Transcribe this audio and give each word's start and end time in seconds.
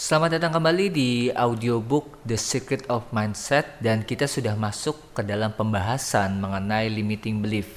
Selamat 0.00 0.40
datang 0.40 0.56
kembali 0.56 0.88
di 0.88 1.28
audiobook 1.28 2.24
The 2.24 2.40
Secret 2.40 2.88
of 2.88 3.12
Mindset 3.12 3.84
dan 3.84 4.00
kita 4.00 4.24
sudah 4.24 4.56
masuk 4.56 4.96
ke 5.12 5.20
dalam 5.20 5.52
pembahasan 5.52 6.40
mengenai 6.40 6.88
limiting 6.88 7.44
belief. 7.44 7.68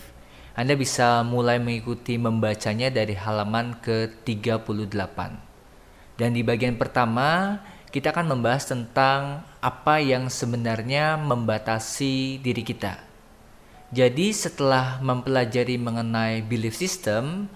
Anda 0.55 0.79
bisa 0.79 1.19
mulai 1.27 1.59
mengikuti 1.59 2.15
membacanya 2.15 2.87
dari 2.87 3.11
halaman 3.11 3.75
ke-38. 3.83 5.19
Dan 6.15 6.31
di 6.31 6.47
bagian 6.47 6.79
pertama, 6.79 7.59
kita 7.91 8.15
akan 8.15 8.39
membahas 8.39 8.71
tentang 8.71 9.43
apa 9.59 9.99
yang 9.99 10.31
sebenarnya 10.31 11.19
membatasi 11.19 12.39
diri 12.39 12.63
kita. 12.63 13.03
Jadi 13.91 14.31
setelah 14.31 15.03
mempelajari 15.03 15.75
mengenai 15.75 16.39
belief 16.39 16.79
system, 16.79 17.51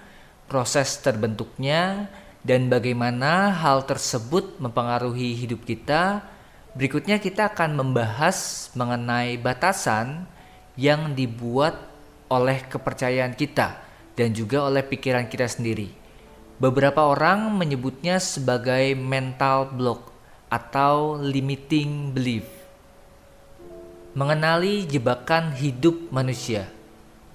proses 0.52 1.00
terbentuknya, 1.00 2.12
dan 2.46 2.70
bagaimana 2.70 3.54
hal 3.54 3.86
tersebut 3.88 4.58
mempengaruhi 4.62 5.34
hidup 5.38 5.66
kita. 5.66 6.22
Berikutnya 6.78 7.18
kita 7.18 7.50
akan 7.50 7.74
membahas 7.74 8.70
mengenai 8.78 9.42
batasan 9.42 10.30
yang 10.78 11.18
dibuat 11.18 11.74
oleh 12.30 12.62
kepercayaan 12.70 13.34
kita 13.34 13.82
dan 14.14 14.30
juga 14.34 14.70
oleh 14.70 14.86
pikiran 14.86 15.26
kita 15.26 15.50
sendiri. 15.50 15.90
Beberapa 16.58 17.06
orang 17.06 17.54
menyebutnya 17.54 18.22
sebagai 18.22 18.94
mental 18.98 19.74
block 19.74 20.10
atau 20.50 21.18
limiting 21.18 22.14
belief. 22.14 22.46
Mengenali 24.18 24.86
jebakan 24.90 25.54
hidup 25.54 26.10
manusia. 26.10 26.77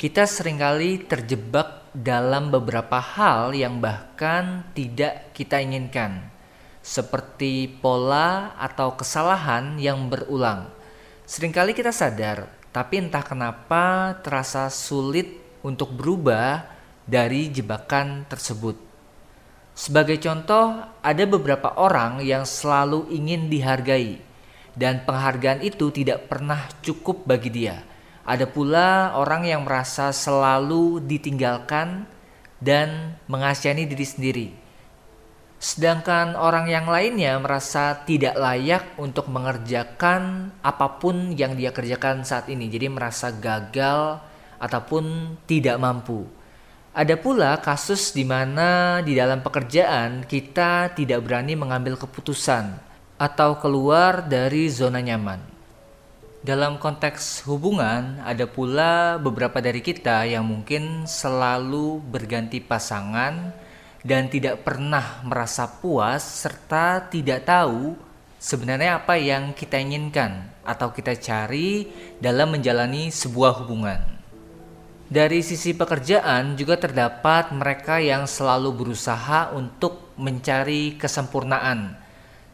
Kita 0.02 0.26
sering 0.26 0.58
kali 0.58 1.06
terjebak 1.06 1.94
dalam 1.94 2.50
beberapa 2.50 2.98
hal 2.98 3.54
yang 3.54 3.78
bahkan 3.78 4.66
tidak 4.74 5.30
kita 5.30 5.62
inginkan, 5.62 6.26
seperti 6.82 7.70
pola 7.70 8.50
atau 8.58 8.98
kesalahan 8.98 9.78
yang 9.78 10.10
berulang. 10.10 10.74
Seringkali 11.22 11.70
kita 11.70 11.94
sadar, 11.94 12.50
tapi 12.74 12.98
entah 12.98 13.22
kenapa 13.22 14.18
terasa 14.26 14.66
sulit 14.74 15.38
untuk 15.62 15.94
berubah 15.94 16.66
dari 17.06 17.54
jebakan 17.54 18.26
tersebut. 18.26 18.74
Sebagai 19.70 20.18
contoh, 20.18 20.82
ada 20.98 21.24
beberapa 21.30 21.78
orang 21.78 22.26
yang 22.26 22.42
selalu 22.42 23.06
ingin 23.06 23.46
dihargai, 23.46 24.18
dan 24.74 25.06
penghargaan 25.06 25.62
itu 25.62 25.94
tidak 25.94 26.26
pernah 26.26 26.66
cukup 26.82 27.22
bagi 27.22 27.54
dia 27.54 27.91
ada 28.22 28.46
pula 28.46 29.18
orang 29.18 29.42
yang 29.42 29.66
merasa 29.66 30.14
selalu 30.14 31.02
ditinggalkan 31.02 32.06
dan 32.62 33.18
mengasihani 33.26 33.90
diri 33.90 34.06
sendiri. 34.06 34.48
Sedangkan 35.62 36.34
orang 36.34 36.66
yang 36.66 36.90
lainnya 36.90 37.38
merasa 37.38 37.94
tidak 38.02 38.34
layak 38.34 38.98
untuk 38.98 39.30
mengerjakan 39.30 40.50
apa 40.58 40.98
pun 40.98 41.34
yang 41.38 41.54
dia 41.54 41.70
kerjakan 41.70 42.26
saat 42.26 42.50
ini. 42.50 42.66
Jadi 42.66 42.90
merasa 42.90 43.30
gagal 43.30 44.18
ataupun 44.58 45.38
tidak 45.46 45.78
mampu. 45.78 46.26
Ada 46.94 47.14
pula 47.14 47.58
kasus 47.62 48.10
di 48.10 48.26
mana 48.26 49.02
di 49.06 49.14
dalam 49.14 49.38
pekerjaan 49.38 50.26
kita 50.26 50.94
tidak 50.98 51.22
berani 51.26 51.54
mengambil 51.54 51.94
keputusan 51.94 52.74
atau 53.18 53.58
keluar 53.62 54.26
dari 54.26 54.66
zona 54.66 54.98
nyaman. 54.98 55.51
Dalam 56.42 56.82
konteks 56.82 57.46
hubungan, 57.46 58.18
ada 58.18 58.50
pula 58.50 59.14
beberapa 59.14 59.62
dari 59.62 59.78
kita 59.78 60.26
yang 60.26 60.42
mungkin 60.42 61.06
selalu 61.06 62.02
berganti 62.02 62.58
pasangan 62.58 63.54
dan 64.02 64.26
tidak 64.26 64.66
pernah 64.66 65.22
merasa 65.22 65.70
puas 65.70 66.18
serta 66.18 67.06
tidak 67.06 67.46
tahu 67.46 67.94
sebenarnya 68.42 68.98
apa 68.98 69.14
yang 69.22 69.54
kita 69.54 69.78
inginkan 69.78 70.50
atau 70.66 70.90
kita 70.90 71.14
cari 71.14 71.86
dalam 72.18 72.58
menjalani 72.58 73.14
sebuah 73.14 73.62
hubungan. 73.62 74.02
Dari 75.06 75.46
sisi 75.46 75.78
pekerjaan 75.78 76.58
juga 76.58 76.74
terdapat 76.74 77.54
mereka 77.54 78.02
yang 78.02 78.26
selalu 78.26 78.82
berusaha 78.82 79.54
untuk 79.54 80.10
mencari 80.18 80.98
kesempurnaan 80.98 82.01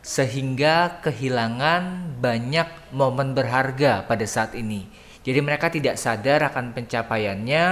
sehingga 0.02 1.02
kehilangan 1.04 2.16
banyak 2.22 2.94
momen 2.94 3.34
berharga 3.34 4.06
pada 4.06 4.24
saat 4.24 4.54
ini. 4.54 4.88
Jadi 5.26 5.40
mereka 5.44 5.68
tidak 5.68 6.00
sadar 6.00 6.48
akan 6.48 6.72
pencapaiannya 6.72 7.66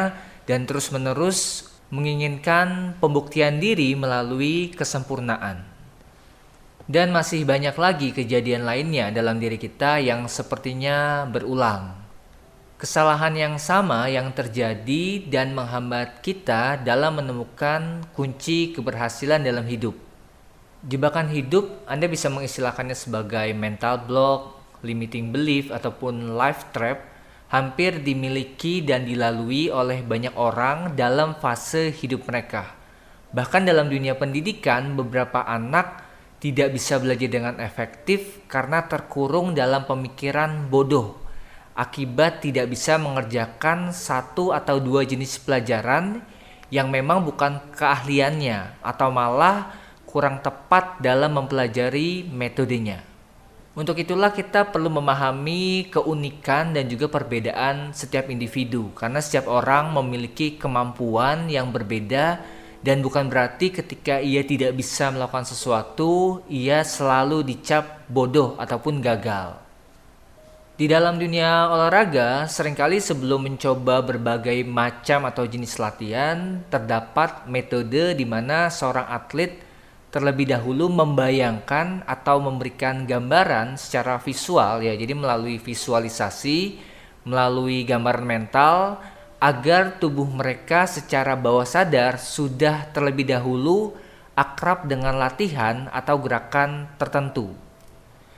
dan 0.44 0.60
terus-menerus 0.68 1.70
menginginkan 1.88 2.98
pembuktian 2.98 3.62
diri 3.62 3.94
melalui 3.94 4.74
kesempurnaan. 4.74 5.64
Dan 6.86 7.10
masih 7.10 7.42
banyak 7.42 7.74
lagi 7.74 8.14
kejadian 8.14 8.62
lainnya 8.62 9.10
dalam 9.10 9.42
diri 9.42 9.58
kita 9.58 9.98
yang 9.98 10.30
sepertinya 10.30 11.26
berulang. 11.26 11.98
Kesalahan 12.78 13.34
yang 13.34 13.54
sama 13.58 14.06
yang 14.06 14.30
terjadi 14.30 15.26
dan 15.26 15.56
menghambat 15.56 16.22
kita 16.22 16.78
dalam 16.78 17.18
menemukan 17.18 18.06
kunci 18.14 18.70
keberhasilan 18.76 19.42
dalam 19.42 19.66
hidup. 19.66 20.05
Jebakan 20.86 21.34
hidup 21.34 21.82
Anda 21.90 22.06
bisa 22.06 22.30
mengistilahkannya 22.30 22.94
sebagai 22.94 23.50
mental 23.58 24.06
block, 24.06 24.54
limiting 24.86 25.34
belief 25.34 25.74
ataupun 25.74 26.38
life 26.38 26.70
trap 26.70 27.02
hampir 27.50 28.06
dimiliki 28.06 28.86
dan 28.86 29.02
dilalui 29.02 29.66
oleh 29.66 30.06
banyak 30.06 30.38
orang 30.38 30.94
dalam 30.94 31.34
fase 31.42 31.90
hidup 31.90 32.30
mereka. 32.30 32.70
Bahkan 33.34 33.66
dalam 33.66 33.90
dunia 33.90 34.14
pendidikan, 34.14 34.94
beberapa 34.94 35.42
anak 35.42 36.06
tidak 36.38 36.70
bisa 36.70 37.02
belajar 37.02 37.28
dengan 37.34 37.58
efektif 37.58 38.46
karena 38.46 38.86
terkurung 38.86 39.58
dalam 39.58 39.90
pemikiran 39.90 40.70
bodoh 40.70 41.26
akibat 41.76 42.40
tidak 42.40 42.72
bisa 42.72 42.96
mengerjakan 42.96 43.92
satu 43.92 44.56
atau 44.56 44.80
dua 44.80 45.04
jenis 45.04 45.36
pelajaran 45.44 46.24
yang 46.72 46.90
memang 46.90 47.22
bukan 47.22 47.60
keahliannya 47.76 48.80
atau 48.80 49.12
malah 49.12 49.85
kurang 50.16 50.40
tepat 50.40 50.96
dalam 51.04 51.36
mempelajari 51.36 52.24
metodenya. 52.24 53.04
Untuk 53.76 54.00
itulah 54.00 54.32
kita 54.32 54.72
perlu 54.72 54.88
memahami 54.88 55.92
keunikan 55.92 56.72
dan 56.72 56.88
juga 56.88 57.12
perbedaan 57.12 57.92
setiap 57.92 58.32
individu 58.32 58.88
karena 58.96 59.20
setiap 59.20 59.44
orang 59.52 59.92
memiliki 59.92 60.56
kemampuan 60.56 61.52
yang 61.52 61.68
berbeda 61.68 62.40
dan 62.80 63.04
bukan 63.04 63.28
berarti 63.28 63.68
ketika 63.68 64.16
ia 64.16 64.40
tidak 64.40 64.72
bisa 64.80 65.12
melakukan 65.12 65.44
sesuatu 65.44 66.40
ia 66.48 66.80
selalu 66.80 67.44
dicap 67.44 68.08
bodoh 68.08 68.56
ataupun 68.56 69.04
gagal. 69.04 69.60
Di 70.80 70.88
dalam 70.88 71.20
dunia 71.20 71.68
olahraga, 71.68 72.48
sering 72.48 72.72
kali 72.72 73.04
sebelum 73.04 73.44
mencoba 73.44 74.00
berbagai 74.00 74.64
macam 74.64 75.28
atau 75.28 75.44
jenis 75.44 75.76
latihan, 75.76 76.64
terdapat 76.72 77.44
metode 77.44 78.16
di 78.16 78.24
mana 78.24 78.72
seorang 78.72 79.08
atlet 79.12 79.65
terlebih 80.10 80.48
dahulu 80.48 80.88
membayangkan 80.88 82.06
atau 82.06 82.40
memberikan 82.40 83.04
gambaran 83.04 83.76
secara 83.76 84.16
visual 84.22 84.80
ya 84.80 84.94
jadi 84.94 85.12
melalui 85.12 85.58
visualisasi 85.58 86.78
melalui 87.26 87.82
gambaran 87.82 88.24
mental 88.24 89.02
agar 89.42 90.00
tubuh 90.00 90.24
mereka 90.24 90.88
secara 90.88 91.36
bawah 91.36 91.66
sadar 91.66 92.16
sudah 92.16 92.88
terlebih 92.94 93.28
dahulu 93.28 93.92
akrab 94.36 94.88
dengan 94.88 95.16
latihan 95.16 95.88
atau 95.92 96.16
gerakan 96.20 96.88
tertentu. 96.96 97.52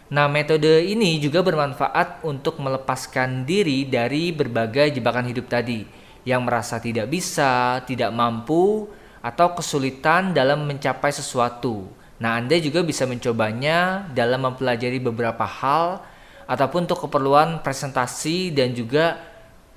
Nah, 0.09 0.25
metode 0.25 0.89
ini 0.89 1.21
juga 1.21 1.45
bermanfaat 1.45 2.25
untuk 2.25 2.57
melepaskan 2.65 3.45
diri 3.45 3.84
dari 3.84 4.33
berbagai 4.33 4.97
jebakan 4.97 5.28
hidup 5.28 5.53
tadi 5.53 5.84
yang 6.25 6.48
merasa 6.48 6.81
tidak 6.81 7.13
bisa, 7.13 7.84
tidak 7.84 8.09
mampu, 8.16 8.89
atau 9.20 9.54
kesulitan 9.54 10.32
dalam 10.32 10.66
mencapai 10.66 11.10
sesuatu. 11.10 11.88
Nah, 12.18 12.38
Anda 12.38 12.59
juga 12.59 12.82
bisa 12.82 13.06
mencobanya 13.06 14.10
dalam 14.10 14.42
mempelajari 14.42 14.98
beberapa 14.98 15.47
hal 15.47 16.03
ataupun 16.50 16.91
untuk 16.91 17.06
keperluan 17.06 17.62
presentasi 17.62 18.50
dan 18.50 18.74
juga 18.74 19.20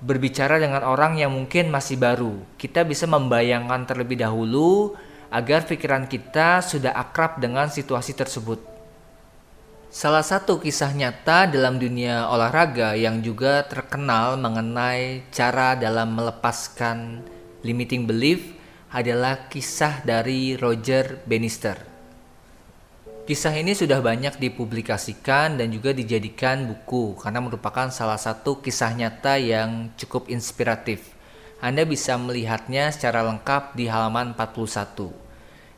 berbicara 0.02 0.58
dengan 0.58 0.82
orang 0.82 1.22
yang 1.22 1.30
mungkin 1.30 1.70
masih 1.70 2.02
baru. 2.02 2.42
Kita 2.58 2.82
bisa 2.82 3.06
membayangkan 3.06 3.86
terlebih 3.86 4.18
dahulu 4.18 4.98
agar 5.30 5.64
pikiran 5.70 6.10
kita 6.10 6.66
sudah 6.66 6.92
akrab 6.98 7.38
dengan 7.38 7.70
situasi 7.70 8.18
tersebut. 8.18 8.72
Salah 9.92 10.24
satu 10.24 10.58
kisah 10.58 10.96
nyata 10.96 11.52
dalam 11.52 11.76
dunia 11.76 12.26
olahraga 12.32 12.96
yang 12.96 13.20
juga 13.20 13.62
terkenal 13.68 14.40
mengenai 14.40 15.28
cara 15.36 15.76
dalam 15.76 16.16
melepaskan 16.16 17.22
limiting 17.62 18.08
belief 18.08 18.61
adalah 18.92 19.48
kisah 19.48 20.04
dari 20.04 20.60
Roger 20.60 21.24
Bannister. 21.24 21.80
Kisah 23.24 23.56
ini 23.56 23.72
sudah 23.72 24.04
banyak 24.04 24.36
dipublikasikan 24.36 25.56
dan 25.56 25.72
juga 25.72 25.96
dijadikan 25.96 26.68
buku 26.68 27.16
karena 27.16 27.40
merupakan 27.40 27.88
salah 27.88 28.20
satu 28.20 28.60
kisah 28.60 28.92
nyata 28.92 29.40
yang 29.40 29.96
cukup 29.96 30.28
inspiratif. 30.28 31.16
Anda 31.64 31.88
bisa 31.88 32.20
melihatnya 32.20 32.92
secara 32.92 33.24
lengkap 33.24 33.80
di 33.80 33.88
halaman 33.88 34.36
41. 34.36 35.08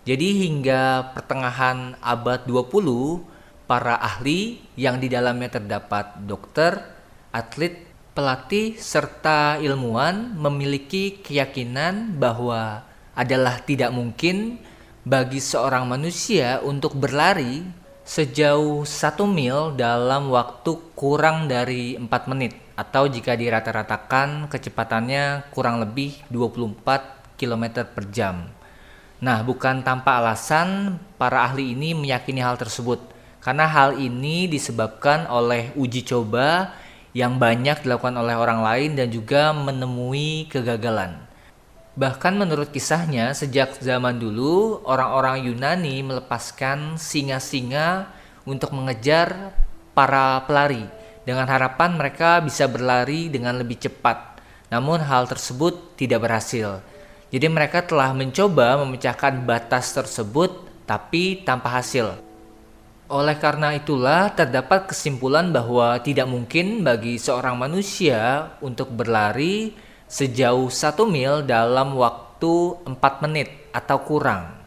Jadi 0.10 0.50
hingga 0.50 1.14
pertengahan 1.14 1.94
abad 2.02 2.50
20, 2.50 3.22
para 3.70 4.02
ahli 4.02 4.58
yang 4.74 4.98
di 4.98 5.12
dalamnya 5.12 5.62
terdapat 5.62 6.26
dokter, 6.26 6.82
atlet, 7.30 7.86
pelatih, 8.18 8.80
serta 8.82 9.62
ilmuwan 9.62 10.34
memiliki 10.34 11.22
keyakinan 11.22 12.18
bahwa 12.18 12.90
adalah 13.14 13.62
tidak 13.62 13.94
mungkin 13.94 14.58
bagi 15.04 15.38
seorang 15.38 15.86
manusia 15.86 16.64
untuk 16.64 16.98
berlari 16.98 17.62
sejauh 18.04 18.84
satu 18.84 19.24
mil 19.24 19.76
dalam 19.80 20.28
waktu 20.28 20.76
kurang 20.92 21.48
dari 21.48 21.96
4 21.96 22.32
menit 22.32 22.56
atau 22.76 23.08
jika 23.08 23.38
dirata-ratakan 23.38 24.52
kecepatannya 24.52 25.54
kurang 25.56 25.80
lebih 25.80 26.20
24 26.28 27.40
km 27.40 27.64
per 27.88 28.06
jam. 28.12 28.50
Nah, 29.24 29.40
bukan 29.40 29.88
tanpa 29.88 30.20
alasan 30.20 31.00
para 31.16 31.48
ahli 31.48 31.72
ini 31.72 31.96
meyakini 31.96 32.44
hal 32.44 32.60
tersebut 32.60 33.00
karena 33.40 33.68
hal 33.72 33.96
ini 33.96 34.52
disebabkan 34.52 35.28
oleh 35.32 35.72
uji 35.80 36.04
coba 36.04 36.76
yang 37.16 37.40
banyak 37.40 37.88
dilakukan 37.88 38.20
oleh 38.20 38.36
orang 38.36 38.60
lain 38.60 39.00
dan 39.00 39.08
juga 39.08 39.56
menemui 39.56 40.52
kegagalan. 40.52 41.33
Bahkan 41.94 42.34
menurut 42.42 42.74
kisahnya, 42.74 43.38
sejak 43.38 43.78
zaman 43.78 44.18
dulu 44.18 44.82
orang-orang 44.82 45.46
Yunani 45.46 46.02
melepaskan 46.02 46.98
singa-singa 46.98 48.10
untuk 48.50 48.74
mengejar 48.74 49.54
para 49.94 50.42
pelari 50.50 50.90
dengan 51.22 51.46
harapan 51.46 51.94
mereka 51.94 52.42
bisa 52.42 52.66
berlari 52.66 53.30
dengan 53.30 53.62
lebih 53.62 53.78
cepat. 53.78 54.42
Namun 54.74 55.06
hal 55.06 55.30
tersebut 55.30 55.94
tidak 55.94 56.26
berhasil. 56.26 56.82
Jadi 57.30 57.46
mereka 57.46 57.86
telah 57.86 58.10
mencoba 58.10 58.82
memecahkan 58.82 59.46
batas 59.46 59.94
tersebut 59.94 60.66
tapi 60.90 61.46
tanpa 61.46 61.78
hasil. 61.78 62.18
Oleh 63.06 63.38
karena 63.38 63.78
itulah 63.78 64.34
terdapat 64.34 64.90
kesimpulan 64.90 65.54
bahwa 65.54 66.02
tidak 66.02 66.26
mungkin 66.26 66.82
bagi 66.82 67.22
seorang 67.22 67.54
manusia 67.54 68.50
untuk 68.66 68.90
berlari 68.90 69.78
sejauh 70.14 70.70
satu 70.70 71.10
mil 71.10 71.42
dalam 71.42 71.98
waktu 71.98 72.78
4 72.86 73.26
menit 73.26 73.50
atau 73.74 73.98
kurang. 74.06 74.62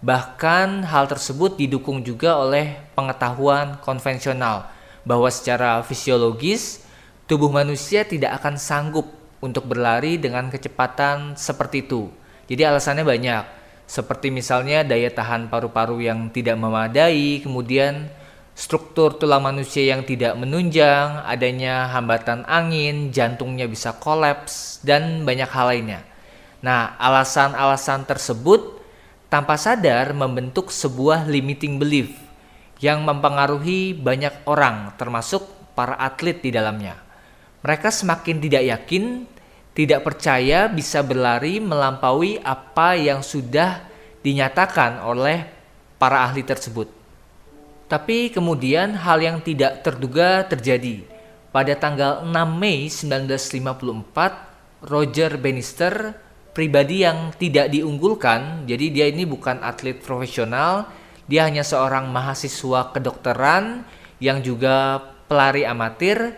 Bahkan 0.00 0.88
hal 0.88 1.04
tersebut 1.12 1.60
didukung 1.60 2.00
juga 2.00 2.40
oleh 2.40 2.80
pengetahuan 2.96 3.76
konvensional 3.84 4.72
bahwa 5.04 5.28
secara 5.28 5.84
fisiologis 5.84 6.88
tubuh 7.28 7.52
manusia 7.52 8.08
tidak 8.08 8.40
akan 8.40 8.56
sanggup 8.56 9.12
untuk 9.44 9.68
berlari 9.68 10.16
dengan 10.16 10.48
kecepatan 10.48 11.36
seperti 11.36 11.84
itu. 11.84 12.08
Jadi 12.48 12.64
alasannya 12.64 13.04
banyak 13.04 13.44
seperti 13.84 14.32
misalnya 14.32 14.88
daya 14.88 15.12
tahan 15.12 15.52
paru-paru 15.52 16.00
yang 16.00 16.32
tidak 16.32 16.56
memadai, 16.56 17.44
kemudian 17.44 18.08
struktur 18.52 19.16
tulang 19.16 19.42
manusia 19.42 19.92
yang 19.92 20.04
tidak 20.04 20.36
menunjang, 20.36 21.24
adanya 21.24 21.88
hambatan 21.92 22.44
angin, 22.44 23.10
jantungnya 23.10 23.64
bisa 23.66 23.96
kolaps, 23.96 24.80
dan 24.84 25.24
banyak 25.24 25.48
hal 25.48 25.66
lainnya. 25.72 26.00
Nah, 26.62 26.94
alasan-alasan 27.00 28.06
tersebut 28.06 28.78
tanpa 29.26 29.56
sadar 29.58 30.12
membentuk 30.12 30.70
sebuah 30.70 31.26
limiting 31.26 31.80
belief 31.80 32.12
yang 32.78 33.02
mempengaruhi 33.02 33.96
banyak 33.96 34.44
orang, 34.44 34.94
termasuk 35.00 35.42
para 35.72 35.96
atlet 35.98 36.38
di 36.38 36.52
dalamnya. 36.52 37.00
Mereka 37.62 37.88
semakin 37.88 38.36
tidak 38.42 38.62
yakin 38.68 39.04
tidak 39.72 40.04
percaya 40.04 40.68
bisa 40.68 41.00
berlari 41.00 41.56
melampaui 41.56 42.36
apa 42.44 42.92
yang 42.92 43.24
sudah 43.24 43.80
dinyatakan 44.20 45.00
oleh 45.00 45.48
para 45.96 46.28
ahli 46.28 46.44
tersebut. 46.44 47.01
Tapi 47.92 48.32
kemudian 48.32 48.96
hal 48.96 49.20
yang 49.20 49.44
tidak 49.44 49.84
terduga 49.84 50.48
terjadi. 50.48 51.04
Pada 51.52 51.76
tanggal 51.76 52.24
6 52.24 52.32
Mei 52.56 52.88
1954, 52.88 54.88
Roger 54.88 55.36
Bannister, 55.36 56.16
pribadi 56.56 57.04
yang 57.04 57.36
tidak 57.36 57.68
diunggulkan, 57.68 58.64
jadi 58.64 58.86
dia 58.88 59.06
ini 59.12 59.28
bukan 59.28 59.60
atlet 59.60 60.00
profesional, 60.00 60.88
dia 61.28 61.44
hanya 61.44 61.60
seorang 61.60 62.08
mahasiswa 62.08 62.96
kedokteran 62.96 63.84
yang 64.24 64.40
juga 64.40 64.96
pelari 65.28 65.68
amatir, 65.68 66.32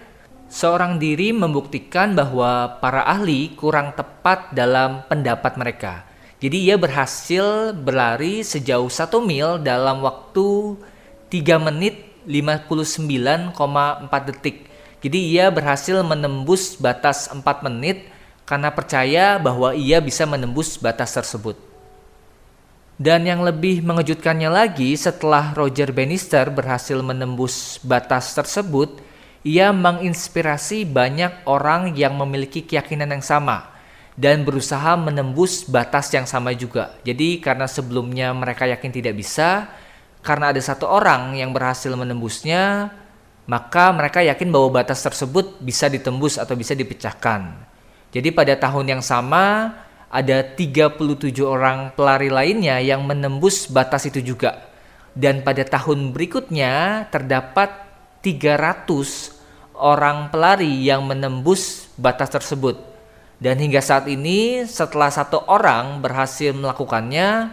seorang 0.50 0.98
diri 0.98 1.30
membuktikan 1.30 2.18
bahwa 2.18 2.82
para 2.82 3.06
ahli 3.06 3.54
kurang 3.54 3.94
tepat 3.94 4.50
dalam 4.50 5.06
pendapat 5.06 5.54
mereka. 5.54 6.02
Jadi 6.42 6.66
ia 6.66 6.74
berhasil 6.74 7.70
berlari 7.78 8.42
sejauh 8.42 8.90
satu 8.90 9.22
mil 9.22 9.62
dalam 9.62 10.02
waktu 10.02 10.74
3 11.34 11.58
menit 11.58 11.98
59,4 12.30 13.58
detik. 14.30 14.70
Jadi 15.02 15.34
ia 15.34 15.50
berhasil 15.50 15.98
menembus 16.06 16.78
batas 16.78 17.26
4 17.26 17.42
menit 17.66 18.06
karena 18.46 18.70
percaya 18.70 19.42
bahwa 19.42 19.74
ia 19.74 19.98
bisa 19.98 20.22
menembus 20.30 20.78
batas 20.78 21.10
tersebut. 21.10 21.58
Dan 22.94 23.26
yang 23.26 23.42
lebih 23.42 23.82
mengejutkannya 23.82 24.46
lagi 24.46 24.94
setelah 24.94 25.50
Roger 25.58 25.90
Bannister 25.90 26.46
berhasil 26.54 26.94
menembus 27.02 27.82
batas 27.82 28.30
tersebut, 28.38 29.02
ia 29.42 29.74
menginspirasi 29.74 30.86
banyak 30.86 31.42
orang 31.50 31.98
yang 31.98 32.14
memiliki 32.14 32.62
keyakinan 32.62 33.10
yang 33.10 33.24
sama 33.26 33.74
dan 34.14 34.46
berusaha 34.46 34.94
menembus 34.94 35.66
batas 35.66 36.14
yang 36.14 36.22
sama 36.22 36.54
juga. 36.54 36.94
Jadi 37.02 37.42
karena 37.42 37.66
sebelumnya 37.66 38.30
mereka 38.30 38.70
yakin 38.70 38.94
tidak 38.94 39.18
bisa, 39.18 39.66
karena 40.24 40.56
ada 40.56 40.60
satu 40.64 40.88
orang 40.88 41.36
yang 41.36 41.52
berhasil 41.52 41.92
menembusnya, 41.92 42.88
maka 43.44 43.92
mereka 43.92 44.24
yakin 44.24 44.48
bahwa 44.48 44.80
batas 44.80 45.04
tersebut 45.04 45.60
bisa 45.60 45.92
ditembus 45.92 46.40
atau 46.40 46.56
bisa 46.56 46.72
dipecahkan. 46.72 47.52
Jadi 48.08 48.32
pada 48.32 48.56
tahun 48.56 48.96
yang 48.96 49.02
sama 49.04 49.76
ada 50.08 50.40
37 50.40 50.96
orang 51.44 51.92
pelari 51.92 52.32
lainnya 52.32 52.80
yang 52.80 53.04
menembus 53.04 53.68
batas 53.68 54.08
itu 54.08 54.24
juga. 54.24 54.64
Dan 55.12 55.44
pada 55.44 55.60
tahun 55.62 56.16
berikutnya 56.16 57.06
terdapat 57.12 57.70
300 58.24 58.88
orang 59.76 60.32
pelari 60.32 60.86
yang 60.86 61.04
menembus 61.04 61.92
batas 62.00 62.32
tersebut. 62.32 62.80
Dan 63.42 63.60
hingga 63.60 63.82
saat 63.84 64.08
ini 64.08 64.64
setelah 64.64 65.10
satu 65.12 65.44
orang 65.50 66.00
berhasil 66.00 66.54
melakukannya, 66.54 67.50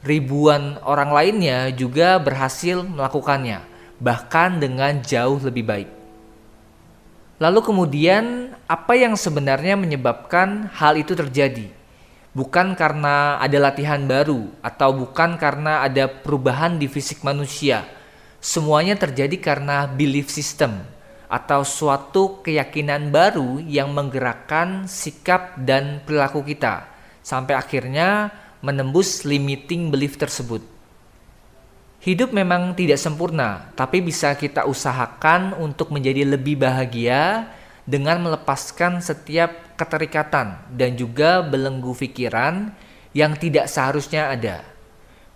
ribuan 0.00 0.80
orang 0.84 1.12
lainnya 1.12 1.68
juga 1.72 2.16
berhasil 2.16 2.80
melakukannya, 2.84 3.60
bahkan 4.00 4.56
dengan 4.56 5.00
jauh 5.04 5.40
lebih 5.40 5.64
baik. 5.64 5.90
Lalu 7.40 7.60
kemudian 7.64 8.52
apa 8.68 8.92
yang 8.96 9.16
sebenarnya 9.16 9.72
menyebabkan 9.76 10.68
hal 10.76 11.00
itu 11.00 11.16
terjadi? 11.16 11.72
Bukan 12.36 12.76
karena 12.76 13.40
ada 13.40 13.58
latihan 13.58 14.04
baru 14.04 14.52
atau 14.60 14.92
bukan 14.94 15.40
karena 15.40 15.82
ada 15.82 16.06
perubahan 16.06 16.76
di 16.76 16.86
fisik 16.86 17.24
manusia. 17.24 17.88
Semuanya 18.38 18.94
terjadi 18.96 19.36
karena 19.40 19.88
belief 19.88 20.28
system 20.28 20.84
atau 21.30 21.62
suatu 21.62 22.42
keyakinan 22.42 23.08
baru 23.08 23.62
yang 23.62 23.94
menggerakkan 23.94 24.84
sikap 24.84 25.56
dan 25.62 26.02
perilaku 26.04 26.44
kita 26.44 26.90
sampai 27.22 27.54
akhirnya 27.54 28.34
menembus 28.60 29.24
limiting 29.24 29.88
belief 29.88 30.20
tersebut. 30.20 30.60
Hidup 32.00 32.32
memang 32.32 32.72
tidak 32.72 32.96
sempurna, 32.96 33.68
tapi 33.76 34.00
bisa 34.00 34.32
kita 34.32 34.64
usahakan 34.64 35.52
untuk 35.60 35.92
menjadi 35.92 36.24
lebih 36.24 36.56
bahagia 36.56 37.52
dengan 37.84 38.24
melepaskan 38.24 39.04
setiap 39.04 39.76
keterikatan 39.76 40.64
dan 40.72 40.96
juga 40.96 41.44
belenggu 41.44 41.92
pikiran 41.92 42.72
yang 43.12 43.36
tidak 43.36 43.68
seharusnya 43.68 44.32
ada. 44.32 44.64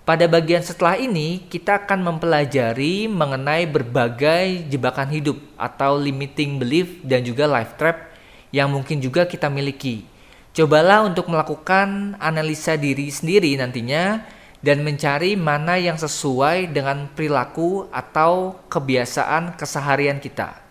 Pada 0.05 0.29
bagian 0.29 0.61
setelah 0.61 1.01
ini, 1.01 1.49
kita 1.49 1.85
akan 1.85 2.05
mempelajari 2.05 3.09
mengenai 3.09 3.65
berbagai 3.65 4.69
jebakan 4.69 5.09
hidup 5.09 5.41
atau 5.57 5.97
limiting 5.97 6.61
belief 6.61 7.01
dan 7.01 7.25
juga 7.25 7.49
life 7.49 7.73
trap 7.81 8.13
yang 8.53 8.69
mungkin 8.69 9.01
juga 9.01 9.25
kita 9.25 9.49
miliki. 9.49 10.14
Cobalah 10.55 11.03
untuk 11.03 11.27
melakukan 11.35 12.15
analisa 12.23 12.79
diri 12.79 13.11
sendiri 13.11 13.59
nantinya 13.59 14.23
dan 14.63 14.87
mencari 14.87 15.35
mana 15.35 15.77
yang 15.77 15.99
sesuai 15.99 16.71
dengan 16.71 17.11
perilaku 17.11 17.91
atau 17.91 18.63
kebiasaan 18.71 19.59
keseharian 19.59 20.23
kita. 20.23 20.64